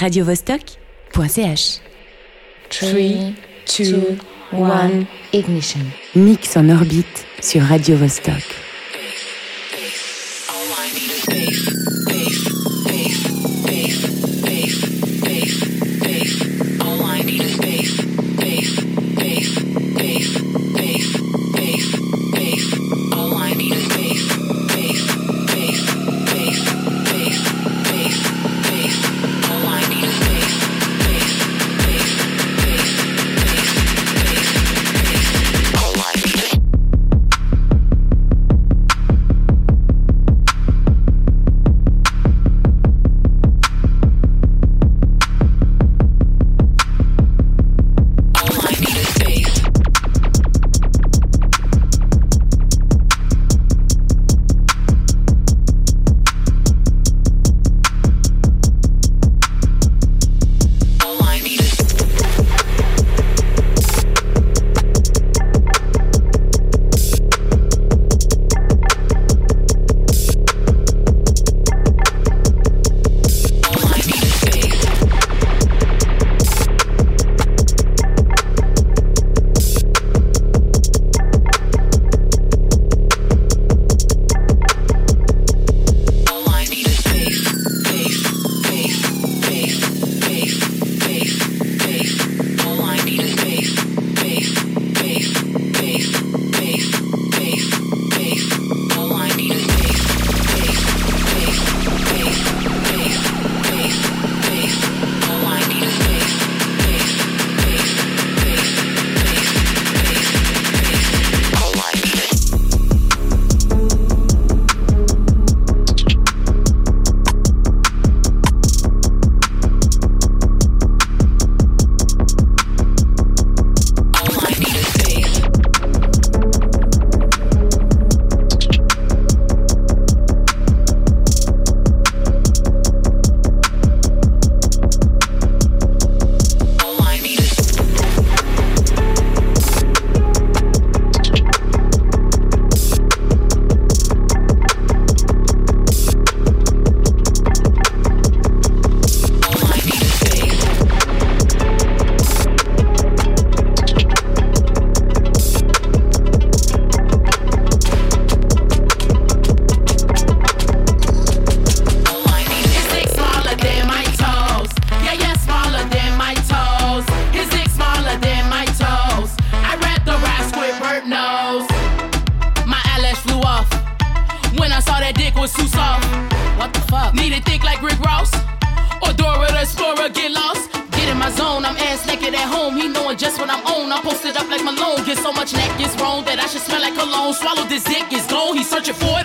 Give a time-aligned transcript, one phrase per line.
[0.00, 1.80] radiovostok.ch
[2.70, 3.34] 3,
[3.66, 4.18] 2,
[4.52, 5.80] 1, ignition.
[6.14, 8.44] Mix en orbite sur Radio Vostok.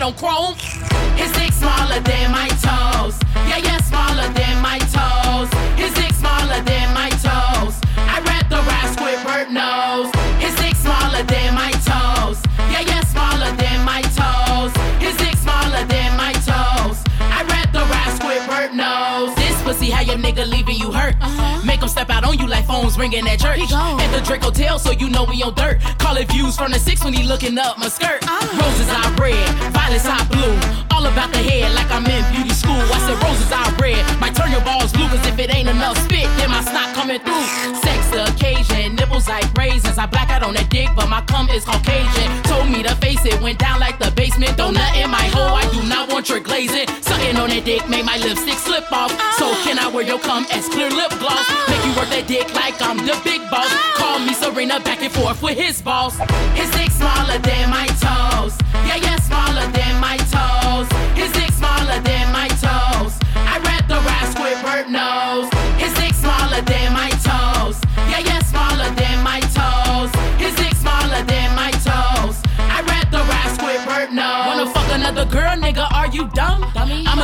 [0.04, 0.56] on chrome.
[1.16, 2.50] His dick smaller than my
[23.04, 23.60] ringing at church.
[23.60, 25.82] At the Drake Hotel, so you know we on dirt.
[26.00, 28.20] Call it views from the six when he looking up my skirt.
[28.24, 28.40] Oh.
[28.62, 29.44] Roses are red,
[29.76, 30.56] violets are blue.
[30.96, 32.80] All about the head like I'm in beauty school.
[32.96, 35.98] I said roses are red, might turn your balls blue, cause if it ain't enough
[35.98, 37.46] spit, then my snot coming through.
[37.84, 38.83] Sex the occasion
[39.14, 39.98] like raisins.
[39.98, 42.30] I black out on a dick, but my cum is Caucasian.
[42.44, 44.58] Told me to face it, went down like the basement.
[44.58, 46.88] Don't nut in my hole, I do not want your glazing.
[47.02, 49.12] Sucking on that dick made my lipstick slip off.
[49.38, 51.46] So can I wear your cum as clear lip gloss?
[51.70, 53.72] Make you work that dick like I'm the big boss.
[53.96, 56.18] Call me Serena back and forth with his balls.
[56.58, 58.63] His dick smaller than my toes.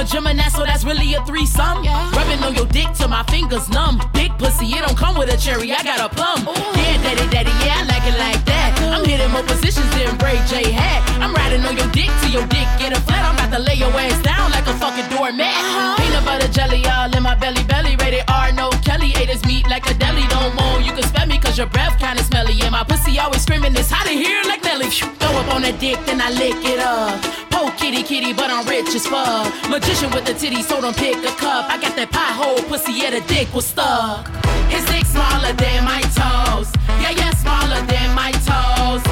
[0.09, 1.83] Gemini, so that's really a threesome.
[1.83, 2.09] Yeah.
[2.17, 4.01] Rubbing on your dick till my fingers numb.
[4.13, 6.49] Big pussy, it don't come with a cherry, I got a plum.
[6.49, 6.57] Ooh.
[6.73, 8.73] Yeah, daddy, daddy, yeah, I like it like that.
[8.81, 8.89] Ooh.
[8.89, 11.05] I'm hitting more positions than Ray J had.
[11.21, 13.21] I'm riding on your dick till your dick get a flat.
[13.21, 15.45] I'm about to lay your ass down like a fucking doormat.
[15.45, 16.01] Uh-huh.
[16.01, 17.95] Peanut butter jelly all in my belly, belly.
[18.01, 19.13] Rated R, no Kelly.
[19.13, 20.25] Ate his meat like a deli.
[20.33, 22.57] Don't moan, you can smell me cause your breath kinda smelly.
[22.65, 24.58] And my pussy always screaming, it's hot in here like
[25.51, 27.21] on a dick, then I lick it up.
[27.51, 29.47] Poor kitty kitty, but I'm rich as fuck.
[29.69, 31.69] Magician with the titty, so don't pick a cup.
[31.69, 34.27] I got that pothole pussy, yeah, the dick was stuck.
[34.69, 36.69] His dick smaller than my toes.
[37.01, 39.03] Yeah, yeah, smaller than my toes.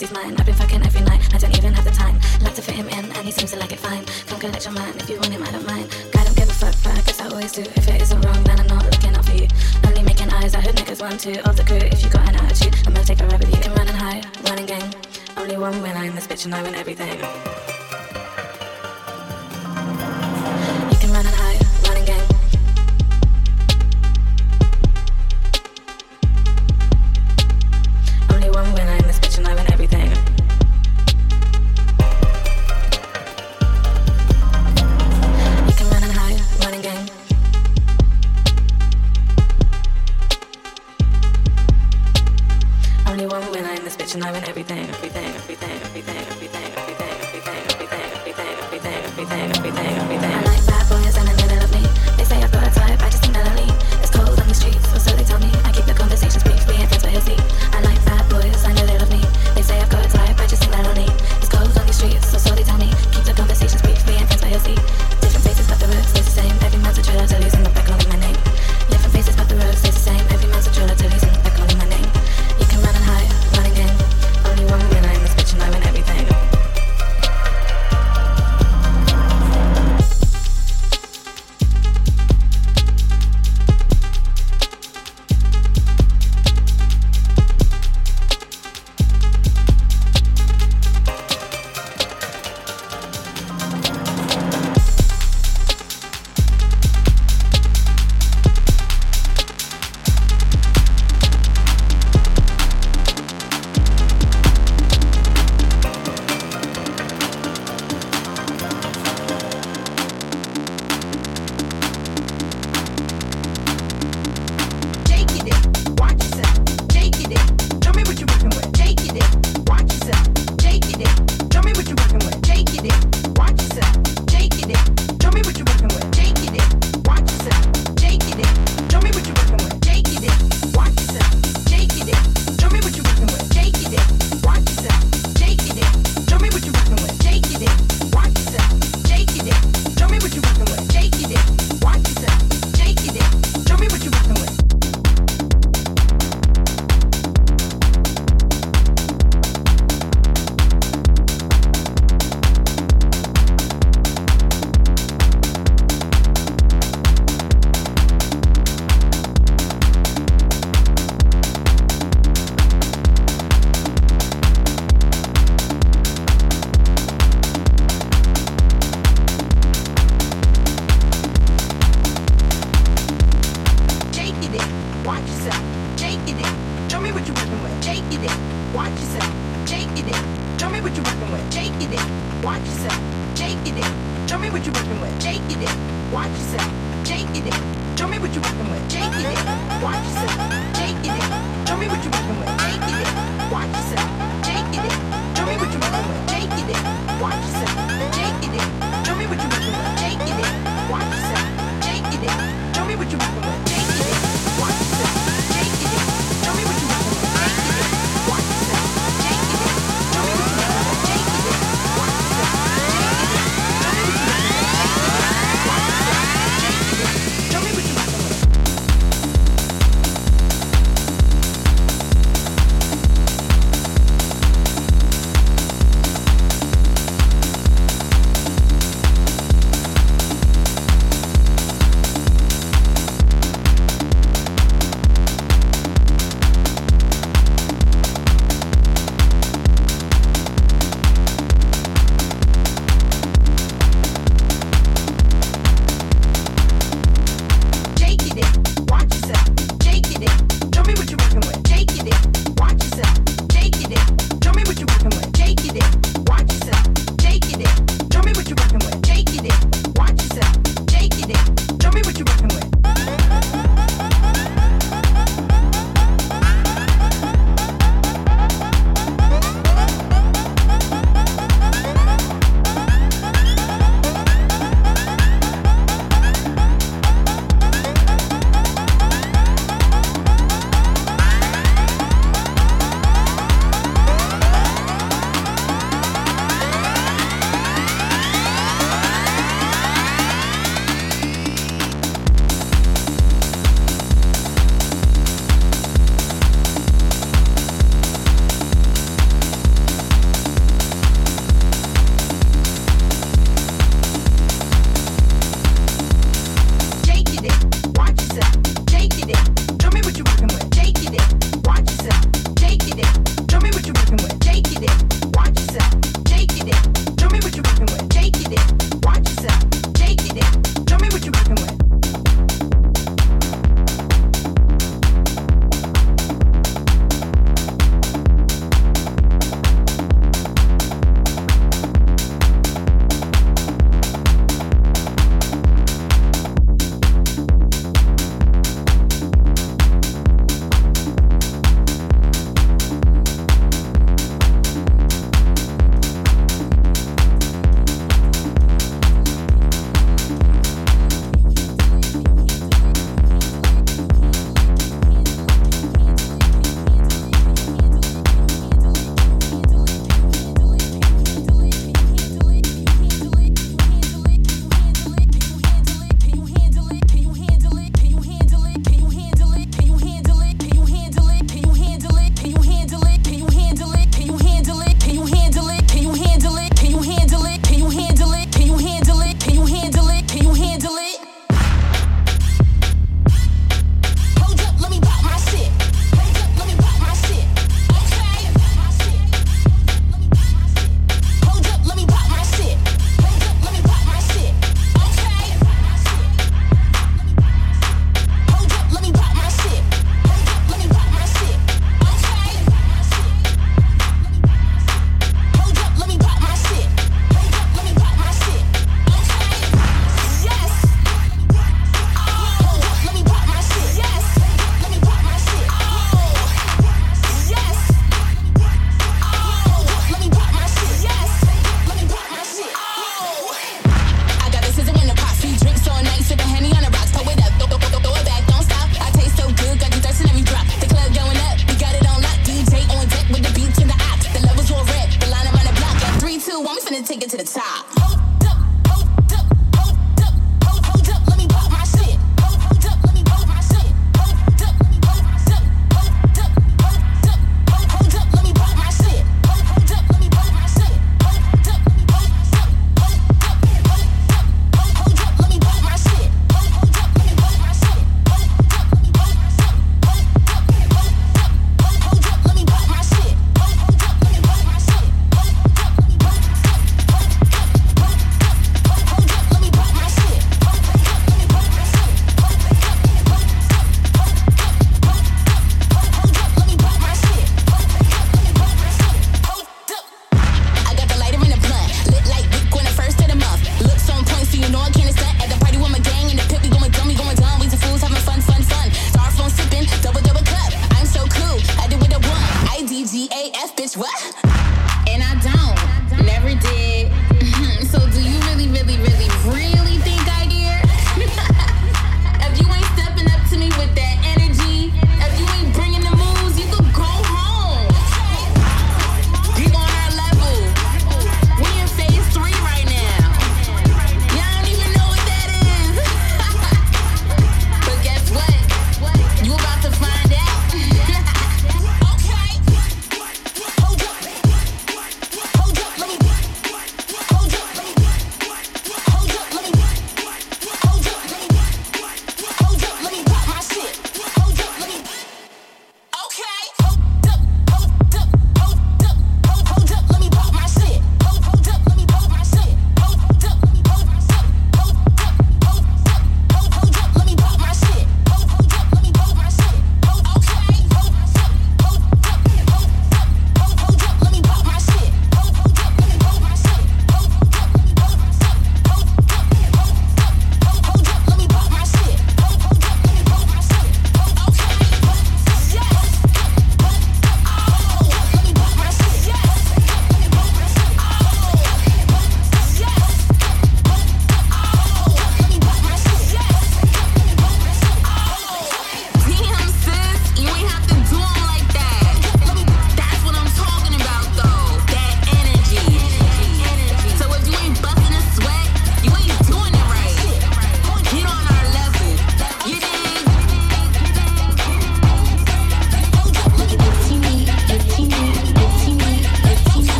[0.00, 0.34] cause he's mine.
[0.38, 2.18] I've been fucking every night, I don't even have the time.
[2.42, 4.04] Like to fit him in, and he seems to like it fine.
[4.26, 5.88] Come collect your mind if you want him, I don't mind.
[6.16, 7.62] I don't give a fuck, but I guess I always do.
[7.62, 9.48] If it isn't wrong, then I'm not looking out for you.
[9.86, 11.76] Only making eyes at hood niggas, one, two of the crew.
[11.76, 13.60] If you got an attitude, I'm gonna take a ride with you.
[13.60, 14.90] Can run and hide, running game.
[15.36, 17.49] Only one winner in this bitch, and I win everything.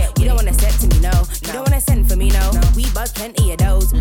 [0.00, 0.18] With.
[0.18, 1.12] You don't wanna step to me, no.
[1.44, 2.50] You don't wanna send for me, no.
[2.76, 3.92] We buzz plenty of those.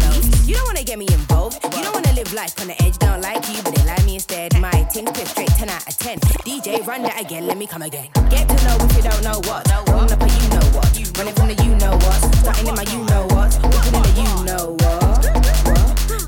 [0.48, 1.64] You don't wanna get me involved.
[1.64, 2.98] You don't wanna live life on the edge.
[3.00, 4.58] Don't like you, but they like me instead.
[4.60, 6.20] My ting flip straight 10 out of 10.
[6.46, 8.10] DJ, run that again, let me come again.
[8.30, 9.64] Get to know if you don't know what.
[9.90, 10.90] Rolling up a you know what.
[11.18, 12.20] Running from the you know what.
[12.42, 13.50] Starting in my you know what.
[13.64, 15.26] Looking in the you know what.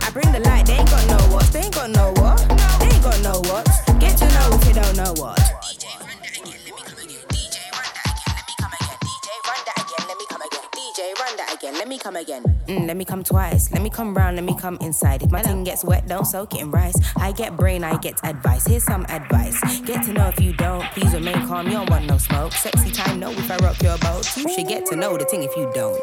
[0.06, 1.46] I bring the light, they ain't got no what.
[1.54, 2.40] They ain't got no what.
[2.80, 3.66] They ain't got no what.
[4.00, 5.41] Get to know if you don't know what.
[11.82, 12.44] Let me come again.
[12.68, 13.72] Mm, let me come twice.
[13.72, 15.24] Let me come round, let me come inside.
[15.24, 16.94] If my thing gets wet, don't soak it in rice.
[17.16, 18.68] I get brain, I get advice.
[18.68, 19.58] Here's some advice.
[19.82, 20.84] Get to know if you don't.
[20.94, 22.52] Please remain calm, you don't want no smoke.
[22.52, 24.30] Sexy time, know if I rock your boat.
[24.38, 26.00] You should get to know the thing if you don't.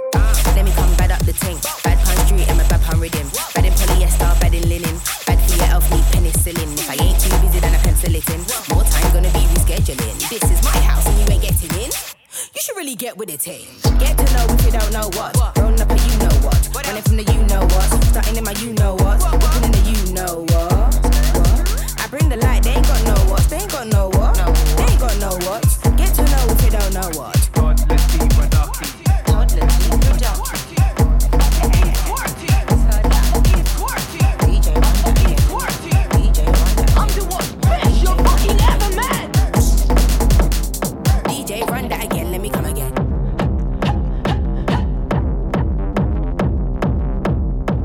[0.57, 1.59] Let me come bad up the ting.
[1.85, 3.31] Bad pun country and my bad pun rhythm.
[3.55, 4.99] Bad in polyester, bad in linen.
[5.29, 6.75] Bad for your health, need penicillin.
[6.75, 8.41] If I ain't too busy, then I pencil it in.
[8.75, 10.29] More time gonna be rescheduling.
[10.29, 12.17] This is my house and you ain't getting in.
[12.55, 13.66] You should really get with it, team.
[13.98, 15.37] Get to know if you don't know what.
[15.59, 16.59] Rolling up a you know what.
[16.74, 18.05] Running from the you know what.
[18.05, 19.20] Starting in my you know what.
[19.20, 20.94] Looking in the you know what.
[21.37, 22.01] What?
[22.01, 23.42] I bring the light, they ain't got no what.
[23.51, 24.35] They ain't got no what.
[24.77, 25.62] They ain't got no what.
[25.96, 27.97] Get to know if you don't know what.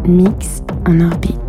[0.05, 1.39] Mix en orbite.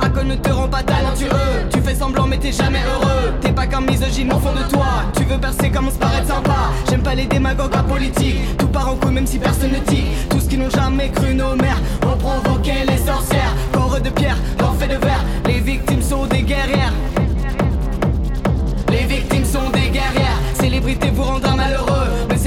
[0.00, 1.28] Un con ne te rend pas talentueux.
[1.70, 3.34] Tu fais semblant mais t'es jamais heureux.
[3.40, 4.86] T'es pas qu'un misogyne au fond de toi.
[5.14, 6.70] Tu veux percer commence par être sympa.
[6.88, 8.56] J'aime pas les démagogues à politique.
[8.56, 11.54] Tout part en couille même si personne ne Tout ce qui n'ont jamais cru nos
[11.54, 13.54] mères Ont provoqué les sorcières.
[13.72, 15.24] Corps de pierre, corps fait de verre.
[15.46, 16.94] Les victimes sont des guerrières.
[18.90, 21.97] Les victimes sont des guerrières, célébrités vous rendre malheureux.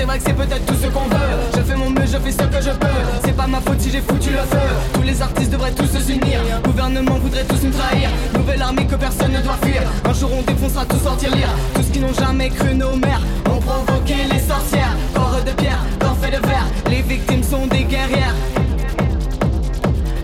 [0.01, 1.37] C'est vrai que c'est peut-être tout ce qu'on veut.
[1.55, 2.87] Je fais mon mieux, je fais ce que je peux.
[3.23, 4.57] C'est pas ma faute si j'ai foutu le feu.
[4.95, 6.39] Tous les artistes devraient tous se unir.
[6.63, 8.09] Gouvernement voudrait tous nous trahir.
[8.33, 9.83] Nouvelle armée que personne ne doit fuir.
[10.03, 11.49] Un jour on défoncera tout sortir lire.
[11.75, 14.97] Tous qui n'ont jamais cru nos mères ont provoqué les sorcières.
[15.13, 16.65] Corps de pierre, corps fait de verre.
[16.89, 18.33] Les victimes sont des guerrières.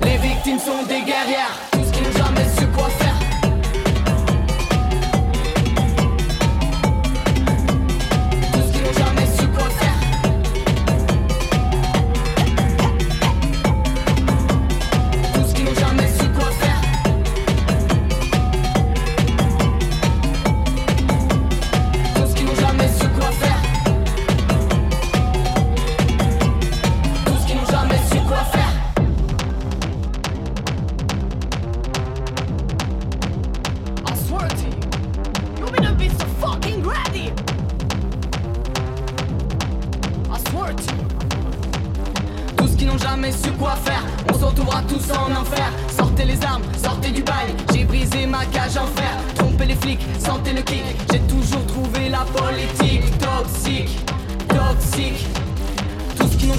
[0.01, 1.76] Les victimes sont des guerrières.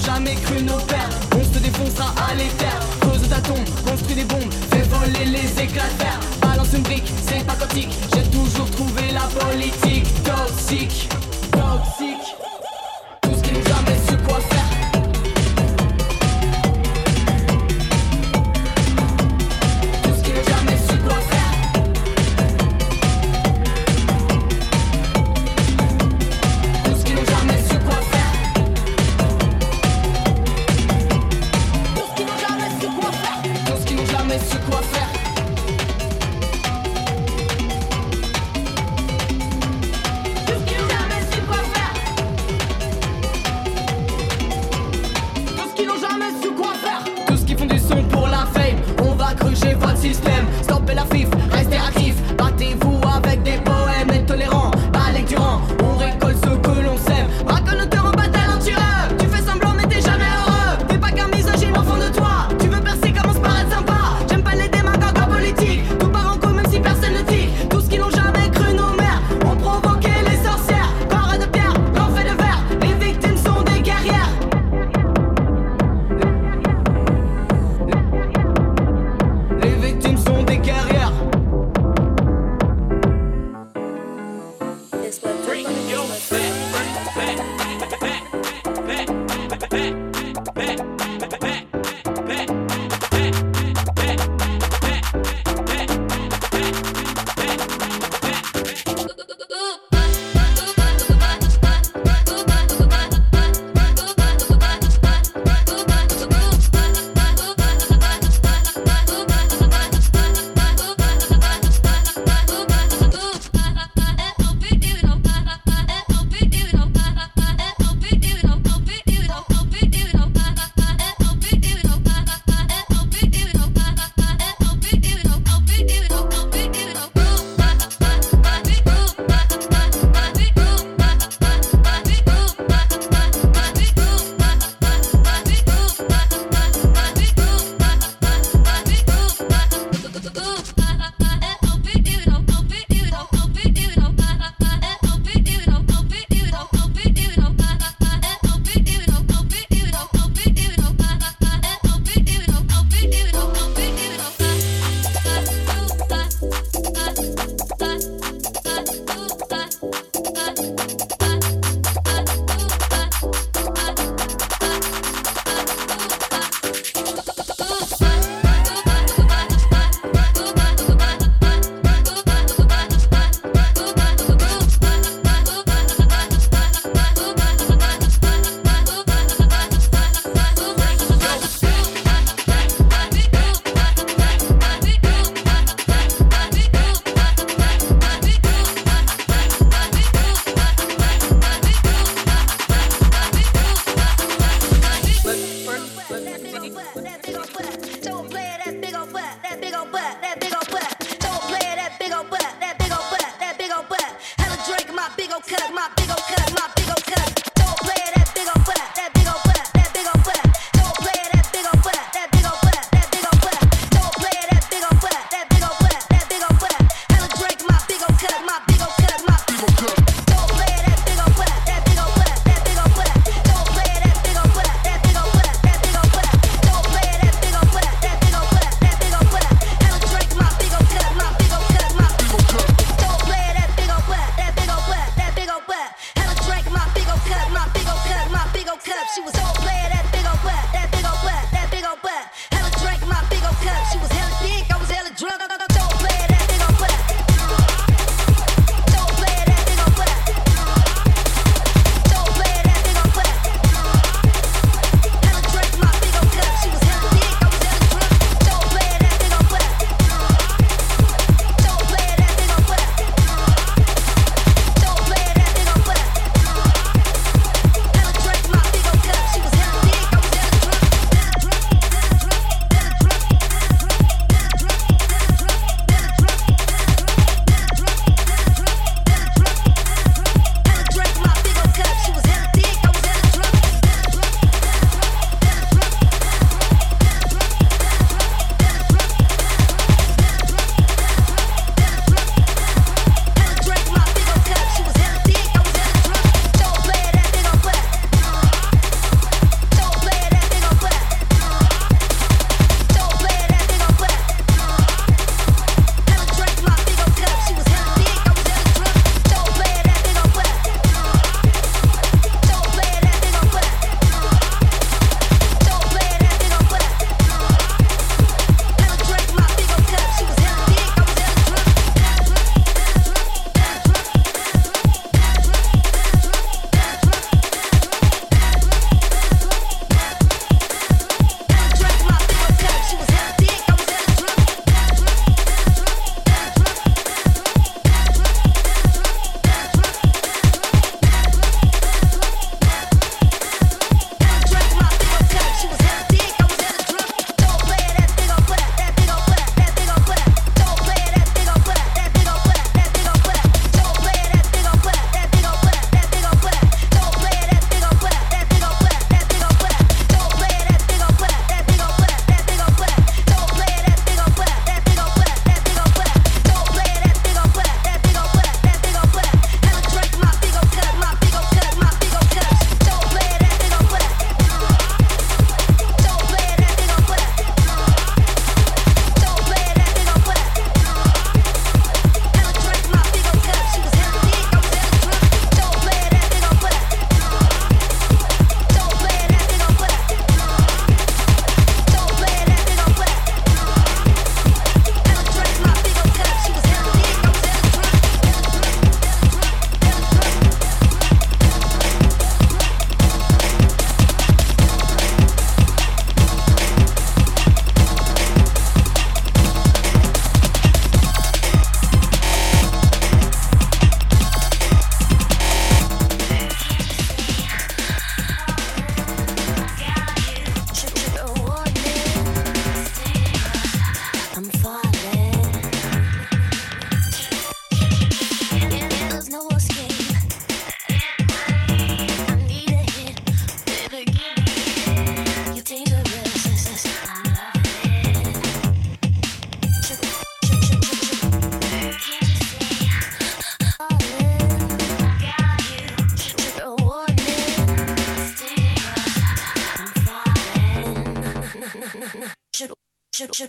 [0.01, 2.79] Jamais cru nos pères, on se défoncera à l'éther.
[3.01, 5.85] Cause ta tombe, construis des bombes, fais voler les éclats.
[6.41, 11.09] Balance une brique, c'est pas quantique, j'ai toujours trouvé la politique toxique,
[11.53, 12.08] toxique.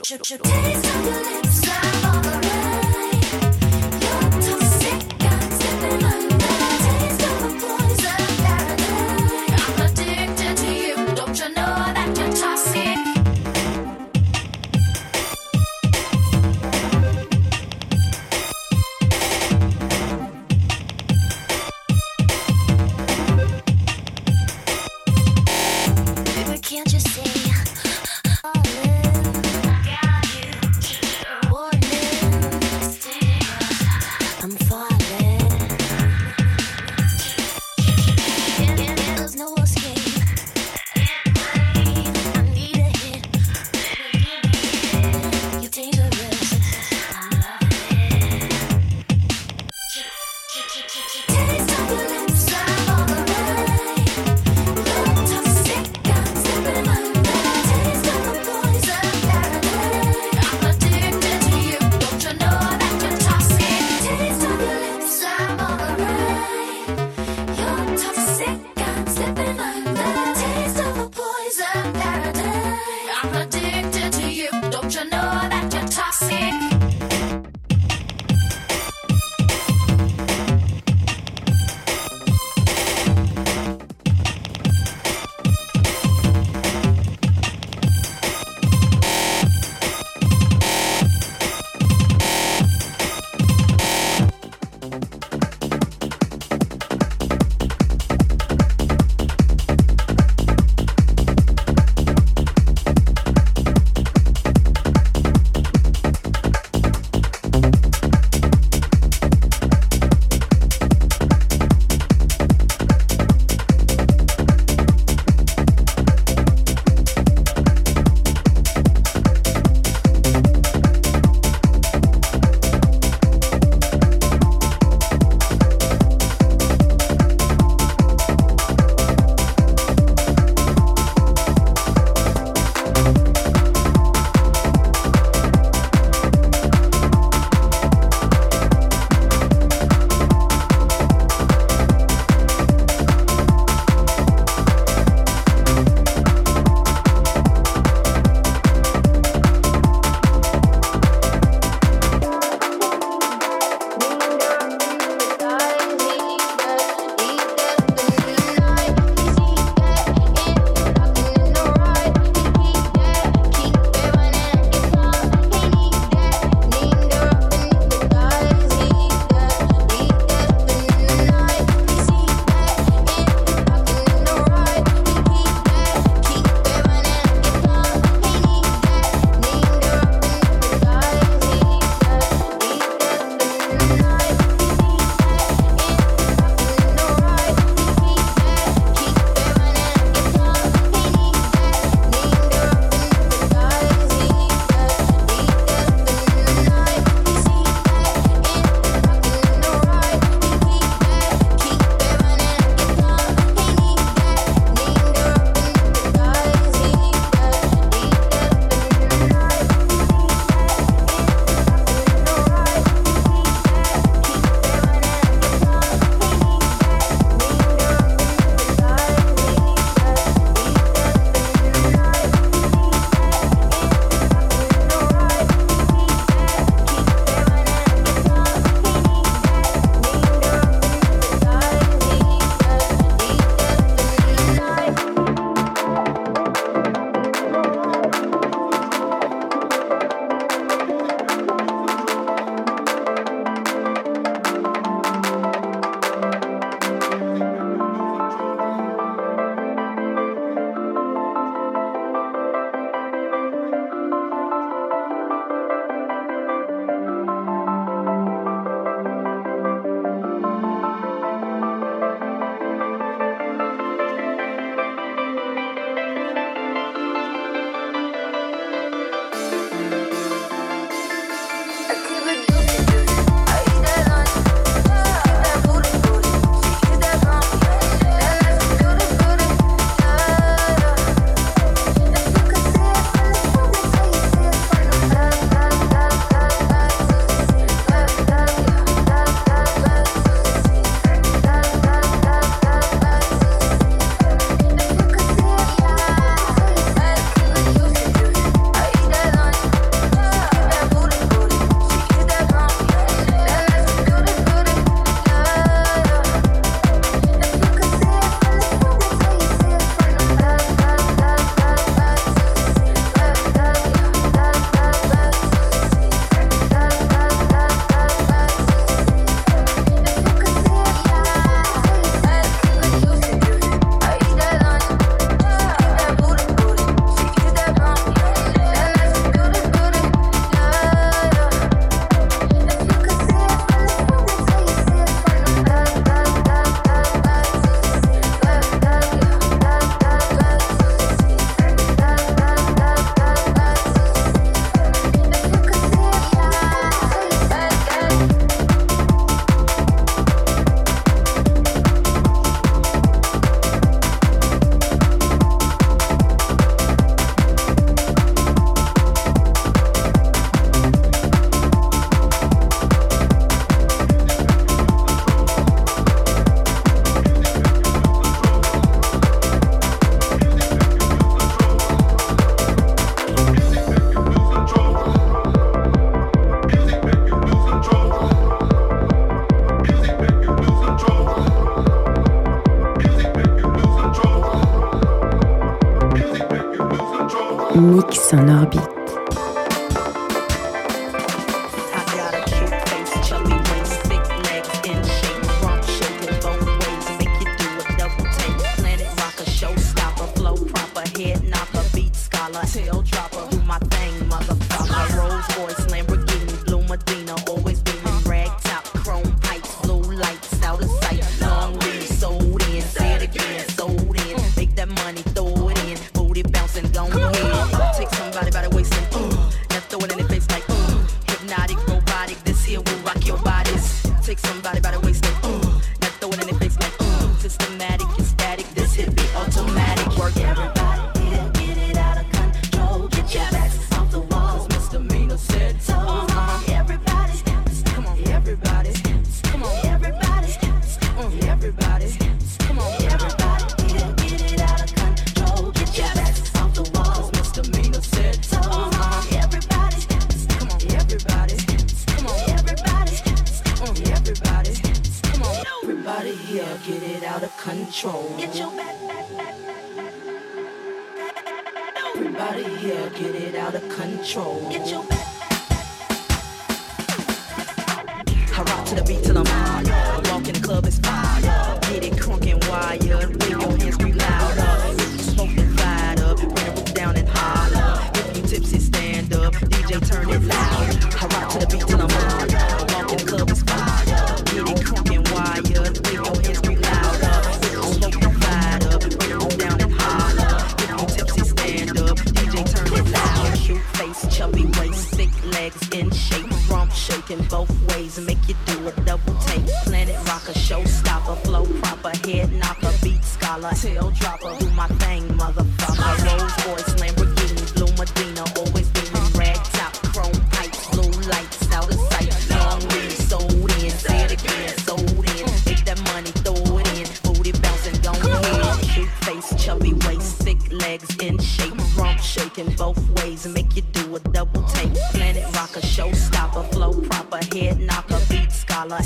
[0.09, 0.39] Can't you
[26.99, 27.51] see?
[28.43, 28.98] All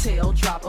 [0.03, 0.62] tail drop.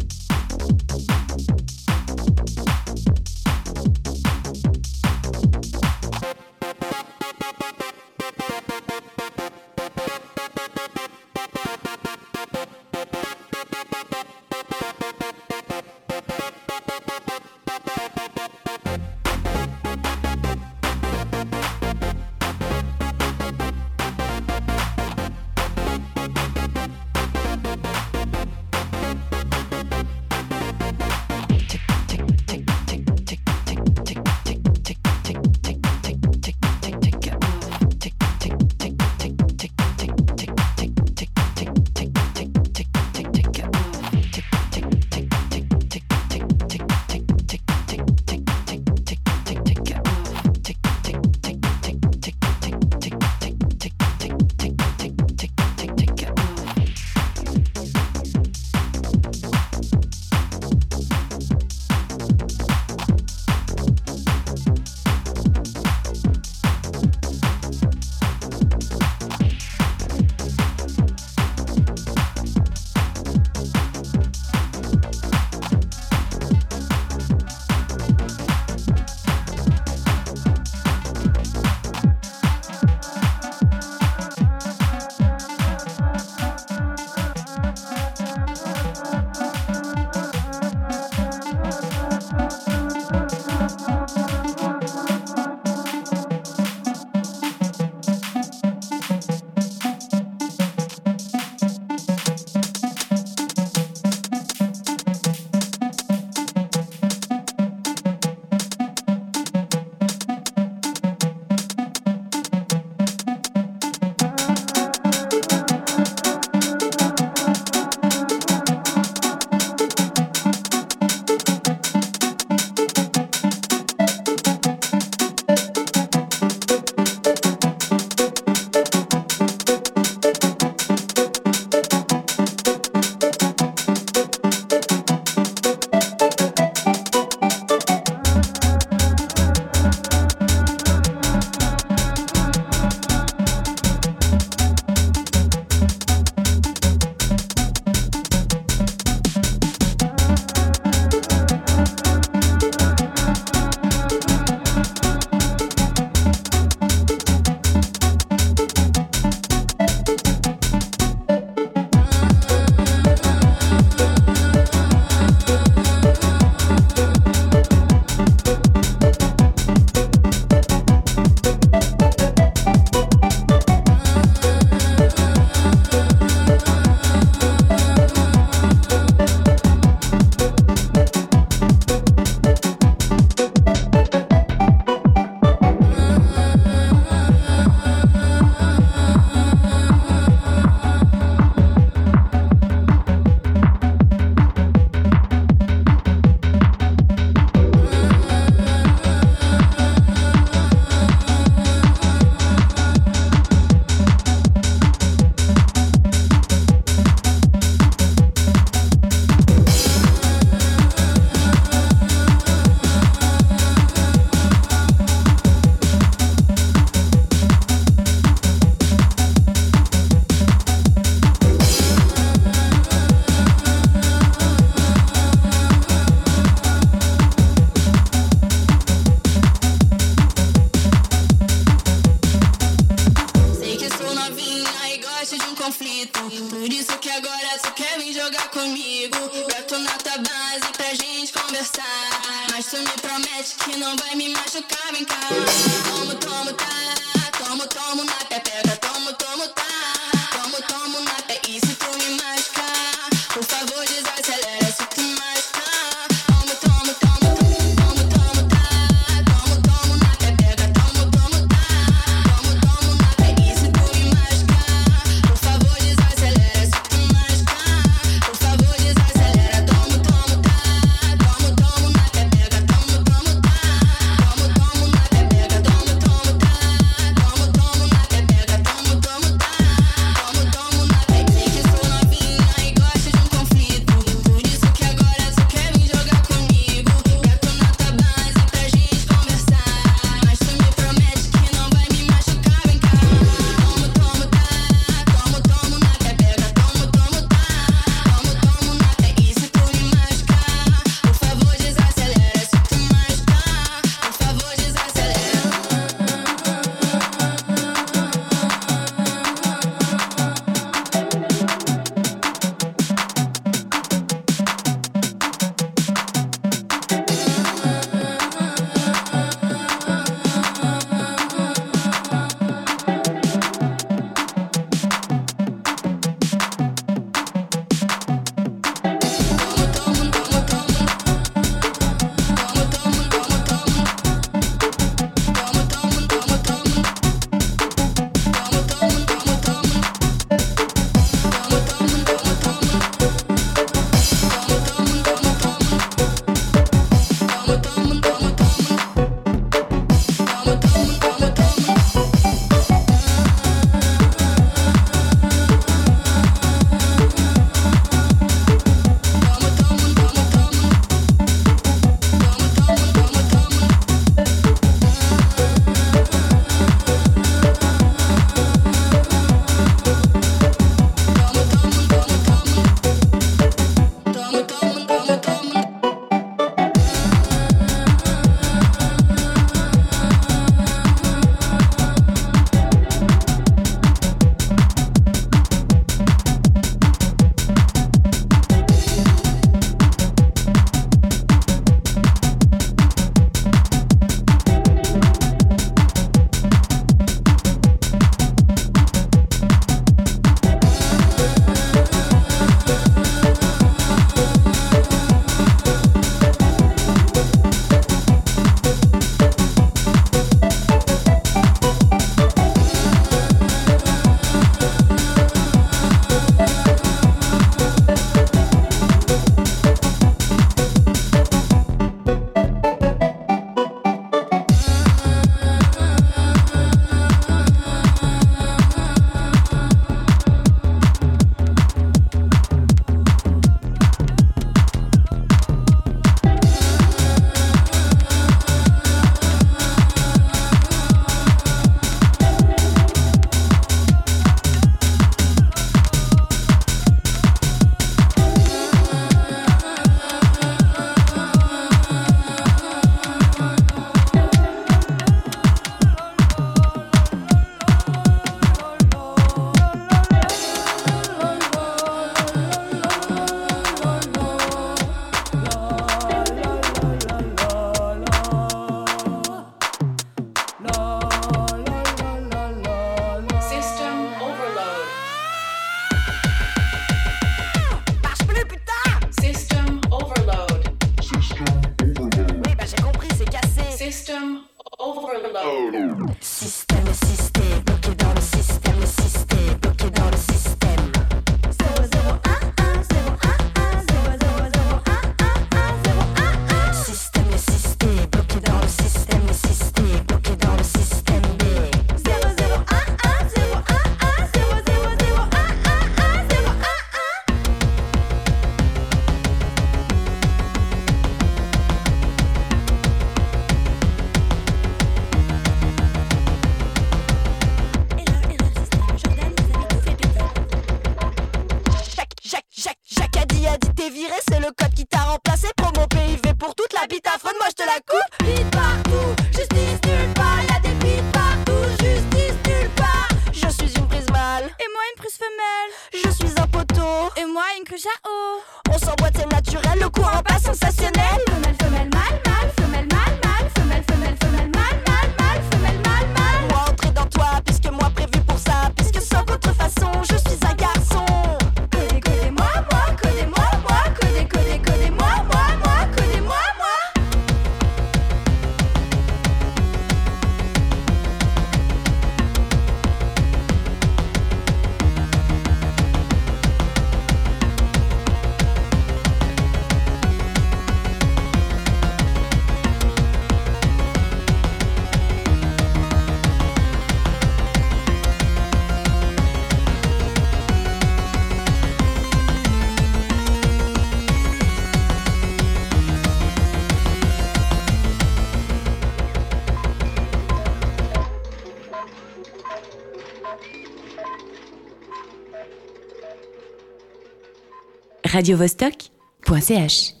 [598.21, 600.00] radiovostok.ch